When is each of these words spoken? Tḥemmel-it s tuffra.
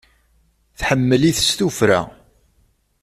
Tḥemmel-it 0.79 1.37
s 1.47 1.49
tuffra. 1.57 2.01